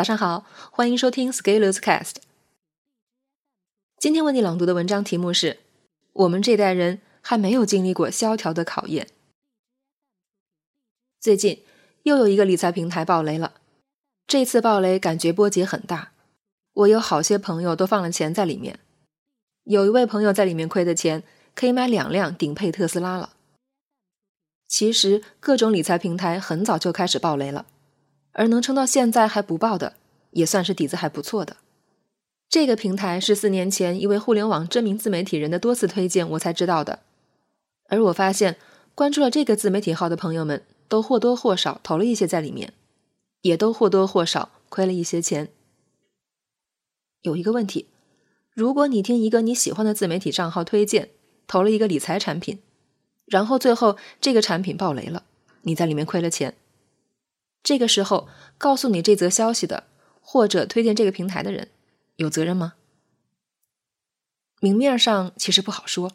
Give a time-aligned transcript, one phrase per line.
[0.00, 2.14] 早上好，欢迎收听 Scaleus Cast。
[3.98, 5.58] 今天为你朗读的文章题目是：
[6.14, 9.08] 我们这代人还没有经历过萧条的考验。
[11.20, 11.62] 最近
[12.04, 13.60] 又有一个理财平台爆雷了，
[14.26, 16.12] 这次爆雷感觉波及很大，
[16.72, 18.80] 我有好些朋友都放了钱在里面，
[19.64, 21.22] 有一位朋友在里面亏的钱
[21.54, 23.34] 可以买两辆顶配特斯拉了。
[24.66, 27.66] 其实各种理财平台很早就开始爆雷了。
[28.32, 29.94] 而能撑到现在还不爆的，
[30.30, 31.56] 也算是底子还不错的。
[32.48, 37.00] 这个平台是四年前一位互联网知名自媒体人的多次推荐，我才知道的。
[37.88, 38.56] 而我发现，
[38.94, 42.72] 关注了这个自媒体号的朋友们，都或多或少投了一些在里面，
[43.42, 45.48] 也都或多或少亏了一些钱。
[47.22, 47.86] 有一个问题：
[48.52, 51.10] 如果你听一个你喜欢的自媒体账号推荐，
[51.46, 52.60] 投了一个理财产品，
[53.26, 55.24] 然后最后这个产品爆雷了，
[55.62, 56.54] 你在里面亏了钱。
[57.62, 58.28] 这个时候，
[58.58, 59.84] 告诉你这则消息的，
[60.20, 61.68] 或者推荐这个平台的人，
[62.16, 62.74] 有责任吗？
[64.60, 66.12] 明面上其实不好说，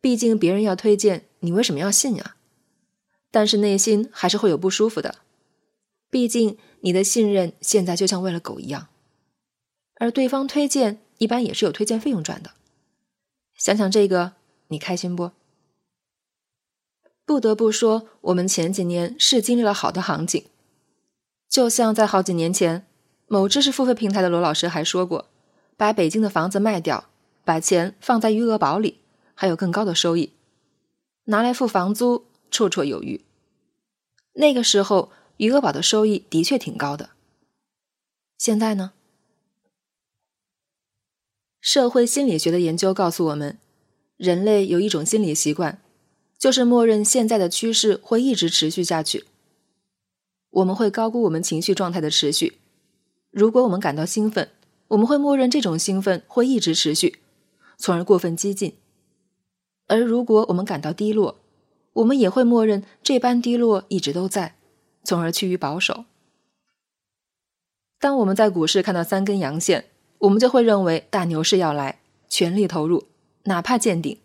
[0.00, 2.36] 毕竟别人要推荐，你为什么要信呀？
[3.30, 5.16] 但是内心还是会有不舒服的，
[6.10, 8.88] 毕竟你的信任现在就像喂了狗一样，
[9.96, 12.52] 而对方推荐一般也是有推荐费用赚的。
[13.56, 14.34] 想想这个，
[14.68, 15.32] 你开心不？
[17.24, 20.44] 不得不说，我们前几年是经历了好的行情。
[21.54, 22.84] 就像在好几年前，
[23.28, 25.28] 某知识付费平台的罗老师还说过，
[25.76, 27.08] 把北京的房子卖掉，
[27.44, 28.98] 把钱放在余额宝里，
[29.36, 30.32] 还有更高的收益，
[31.26, 33.24] 拿来付房租绰绰有余。
[34.32, 37.10] 那个时候，余额宝的收益的确挺高的。
[38.36, 38.90] 现在呢？
[41.60, 43.60] 社会心理学的研究告诉我们，
[44.16, 45.80] 人类有一种心理习惯，
[46.36, 49.26] 就是默认现在的趋势会一直持续下去。
[50.54, 52.58] 我们会高估我们情绪状态的持续。
[53.30, 54.50] 如果我们感到兴奋，
[54.88, 57.18] 我们会默认这种兴奋会一直持续，
[57.76, 58.74] 从而过分激进；
[59.88, 61.40] 而如果我们感到低落，
[61.94, 64.54] 我们也会默认这般低落一直都在，
[65.02, 66.04] 从而趋于保守。
[67.98, 69.86] 当我们在股市看到三根阳线，
[70.18, 73.08] 我们就会认为大牛市要来，全力投入，
[73.44, 74.16] 哪怕见顶。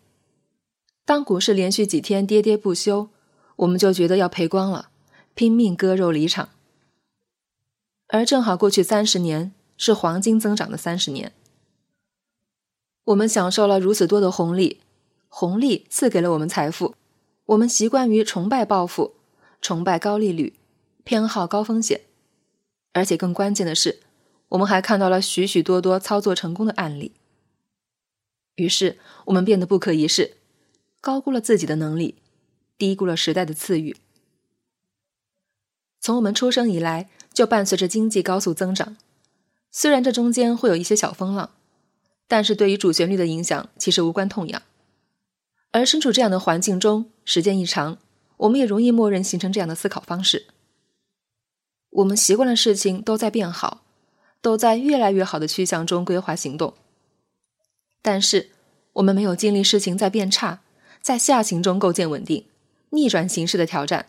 [1.04, 3.08] 当股市连续几天跌跌不休，
[3.56, 4.89] 我们就觉得要赔光了。
[5.34, 6.50] 拼命割肉离场，
[8.08, 11.32] 而正好过去三十年是黄金增长的三十年，
[13.04, 14.80] 我们享受了如此多的红利，
[15.28, 16.94] 红利赐给了我们财富，
[17.46, 19.14] 我们习惯于崇拜暴富，
[19.62, 20.54] 崇拜高利率，
[21.04, 22.02] 偏好高风险，
[22.92, 24.00] 而且更关键的是，
[24.50, 27.12] 我们还看到了许许多多操作成功的案例，
[28.56, 30.36] 于是我们变得不可一世，
[31.00, 32.16] 高估了自己的能力，
[32.76, 33.96] 低估了时代的赐予。
[36.00, 38.96] 从我们出生以来，就伴随着经济高速增长。
[39.70, 41.50] 虽然这中间会有一些小风浪，
[42.26, 44.62] 但是对于主旋律的影响其实无关痛痒。
[45.70, 47.98] 而身处这样的环境中，时间一长，
[48.38, 50.46] 我们也容易默认形成这样的思考方式。
[51.90, 53.82] 我们习惯了事情都在变好，
[54.40, 56.74] 都在越来越好的趋向中规划行动。
[58.02, 58.50] 但是
[58.94, 60.62] 我们没有经历事情在变差，
[61.02, 62.46] 在下行中构建稳定、
[62.90, 64.06] 逆转形势的挑战。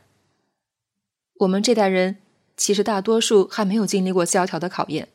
[1.42, 2.18] 我们这代人
[2.56, 5.08] 其实大多数还没有经历过萧条的考验。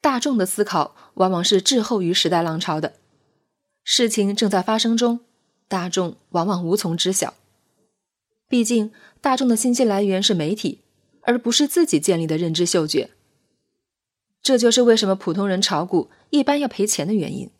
[0.00, 2.94] 大众的思考往往是滞后于时代浪潮的，
[3.82, 5.20] 事情正在发生中，
[5.66, 7.34] 大众往往无从知晓。
[8.48, 10.82] 毕竟，大众的信息来源是媒体，
[11.22, 13.10] 而不是自己建立的认知嗅觉。
[14.40, 17.50] 这就是为什么普通人炒股一般要赔钱的原因。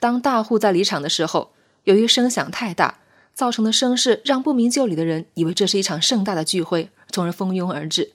[0.00, 1.52] 当大户在离场的时候，
[1.84, 2.98] 由于声响太大。
[3.40, 8.12] 造成的声势让不明就里的人以为这是一场盛大的聚会，从而蜂拥而至。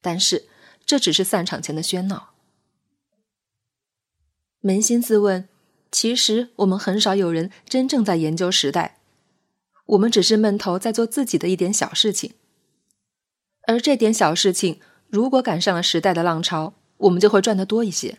[0.00, 0.46] 但是
[0.86, 2.30] 这只是散场前的喧闹。
[4.62, 5.46] 扪心自问，
[5.92, 8.96] 其实我们很少有人真正在研究时代，
[9.84, 12.32] 我们只是闷头在做自己的一点小事情。
[13.66, 18.18] 而这点小事情，如果赶上了时代的浪潮，我们就会赚得多一些。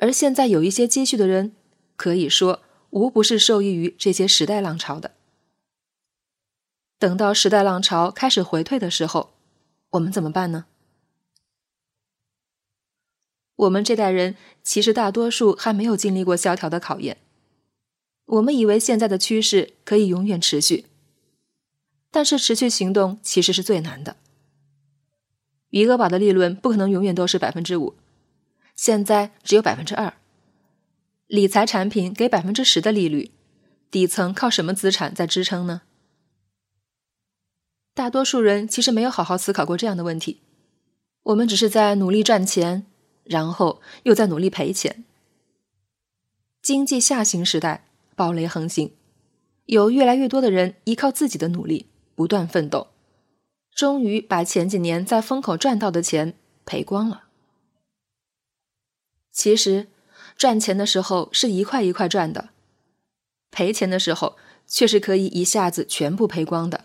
[0.00, 1.52] 而现在有一些积蓄的人，
[1.94, 2.62] 可以说。
[2.94, 5.10] 无不是受益于这些时代浪潮的。
[7.00, 9.34] 等到时代浪潮开始回退的时候，
[9.90, 10.66] 我们怎么办呢？
[13.56, 17.16] 我们这代人其实大多数还没有经历过萧条的考验。
[18.26, 20.86] 我们以为现在的趋势可以永远持续，
[22.12, 24.16] 但是持续行动其实是最难的。
[25.70, 27.96] 余额宝的利润不可能永远都是百分之五，
[28.76, 30.14] 现在只有百分之二。
[31.26, 33.30] 理财产品给百分之十的利率，
[33.90, 35.82] 底层靠什么资产在支撑呢？
[37.94, 40.42] 大多数人其实没有好好思考过这样的问题。
[41.22, 42.84] 我们只是在努力赚钱，
[43.24, 45.04] 然后又在努力赔钱。
[46.60, 48.92] 经济下行时代，暴雷横行，
[49.64, 52.88] 有越来越多的人依靠自己的努力不断奋斗，
[53.72, 56.34] 终于把前几年在风口赚到的钱
[56.66, 57.24] 赔光了。
[59.30, 59.88] 其实，
[60.36, 62.50] 赚钱的时候是一块一块赚的，
[63.50, 64.36] 赔钱的时候
[64.66, 66.84] 却是可以一下子全部赔光的。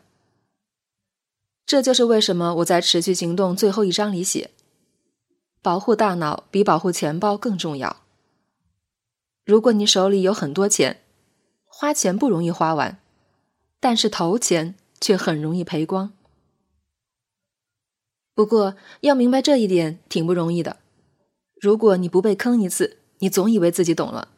[1.66, 4.51] 这就是为什么我在《持续行动》最后一章里写
[5.62, 8.01] ：“保护大脑比保护钱包更重要。”
[9.46, 11.02] 如果你手里有很多钱，
[11.66, 13.00] 花钱不容易花完，
[13.80, 16.12] 但是投钱却很容易赔光。
[18.34, 20.78] 不过要明白这一点挺不容易的。
[21.60, 24.30] 如果你不被坑一次，你总以为自己懂了。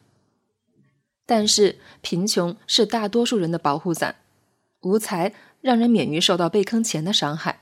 [1.26, 4.16] 但是贫穷是大多数人的保护伞，
[4.82, 5.34] 无才。
[5.62, 7.60] 让人免于受到被坑钱的伤害，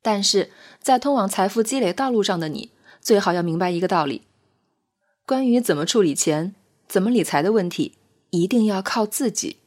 [0.00, 0.50] 但是
[0.80, 2.70] 在通往财富积累道路上的你，
[3.02, 4.22] 最好要明白一个道理：
[5.26, 6.54] 关于怎么处理钱、
[6.88, 7.98] 怎么理财的问题，
[8.30, 9.58] 一定要靠自己，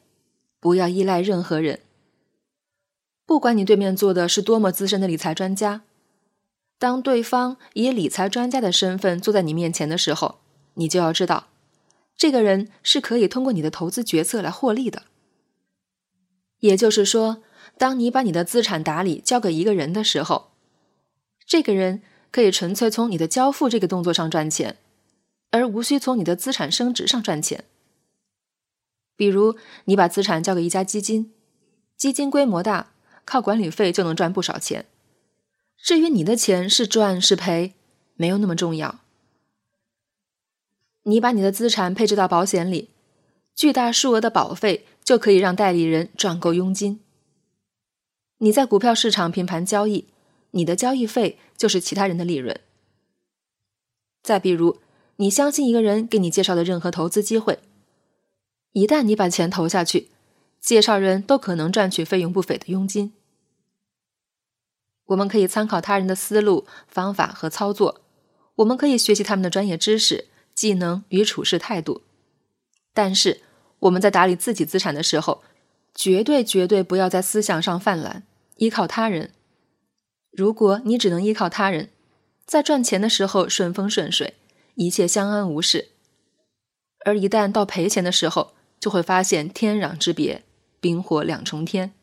[0.60, 1.82] 不要依赖任何人。
[3.28, 5.84] 不管你对面坐的是多么资深的理财专家，
[6.80, 10.40] 当对方以理财专家的身份坐在你面前的时候，
[10.76, 11.48] 你就要知道，
[12.16, 15.04] 这个人是可以通过你的投资决策来获利的。
[16.62, 17.44] 也就是说，
[17.78, 20.52] 当你把你的资产打理交给一个人的时候，
[21.46, 24.78] 这个人可以纯粹从你的交付这个动作上赚钱，
[25.52, 27.66] 而无需从你的资产升值上赚钱。
[29.18, 31.34] 比如，你把资产交给一家基金，
[31.98, 32.92] 基金规模大，
[33.26, 34.86] 靠管理费就能赚不少钱。
[35.82, 37.74] 至于你的钱是赚是赔，
[38.16, 39.00] 没有那么重要。
[41.04, 42.90] 你把你的资产配置到保险里，
[43.56, 44.86] 巨大数额的保费。
[45.02, 47.00] 就可以让代理人赚够佣金。
[48.38, 50.06] 你在股票市场平盘交易，
[50.52, 52.62] 你的交易费就是其他人的利润。
[54.22, 54.78] 再比如，
[55.16, 57.58] 你相信一个人给你介绍的任何投资机会，
[58.74, 60.10] 一旦你把钱投下去，
[60.62, 63.14] 介绍人都可能赚取费用不菲的佣金。
[65.10, 68.02] 我们可以参考他人的思路、方法和操作，
[68.56, 72.02] 我们可以学习他们的专业知识、技能与处事态度，
[72.94, 73.42] 但是。
[73.84, 75.42] 我们在打理自己资产的时候，
[75.96, 78.24] 绝对绝对不要在思想上犯懒，
[78.58, 79.32] 依靠他人。
[80.32, 81.90] 如果你只能依靠他人，
[82.46, 84.34] 在赚钱的时候顺风顺水，
[84.76, 85.86] 一切相安无事；
[87.06, 88.52] 而一旦到赔钱的时候，
[88.82, 90.44] 就会发现天壤之别，
[90.82, 91.94] 冰火两重天。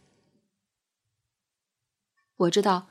[2.39, 2.87] 我知道，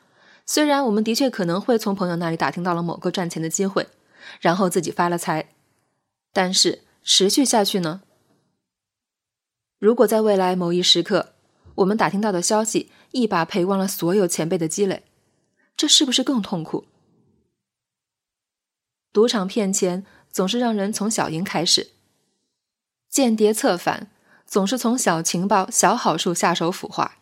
[0.45, 3.87] 虽然我们的确可能会从朋友那里打听到了某个赚钱的机会，
[4.39, 5.49] 然后自己发了财，
[6.31, 8.01] 但是持续下去呢？
[9.79, 11.33] 如果在未来某一时刻，
[11.75, 15.03] 我们打听到的消息一把赔光了所有前辈的积累，
[15.75, 16.85] 这是不是更痛苦？
[19.11, 21.91] 赌场骗钱总是让人从小赢开始，
[23.09, 24.11] 间谍策反
[24.45, 27.17] 总是从小情报、小好处下手腐化。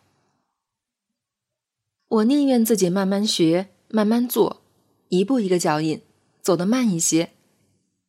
[2.14, 4.62] 我宁愿自己慢慢学、慢慢做，
[5.08, 6.00] 一步一个脚印，
[6.40, 7.32] 走得慢一些，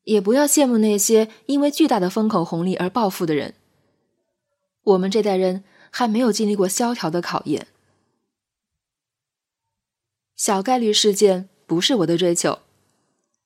[0.04, 3.56] 也不要羡慕那些因为巨大的风口红利而暴富的人。
[4.84, 7.66] 我们这代人还没有经历过萧条的考验，
[10.36, 12.60] 小概率事件不是我的追求，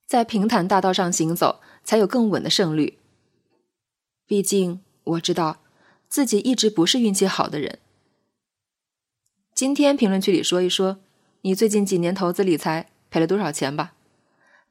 [0.05, 2.97] 在平坦大道上行走才有更稳的胜率。
[4.25, 5.61] 毕竟我知道
[6.09, 7.79] 自己一直不是运气好的人。
[9.59, 10.99] 今天评论区里说一说，
[11.41, 13.91] 你最近几年投资理财赔了多少钱吧？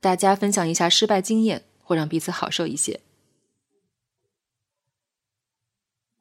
[0.01, 3.01] 大家分享一下失败经验，会让彼此好受一些。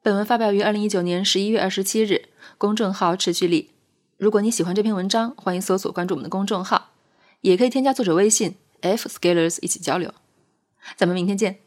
[0.02, 3.70] 本文发表于二零一九年十一月二十七日，公众号持续力。
[4.18, 6.90] 如果你喜欢这篇文章，欢迎搜索关注我们的公众号，
[7.40, 10.12] 也可以添加作者微信 f scalers 一起交流。
[10.94, 11.60] 咱们明天见。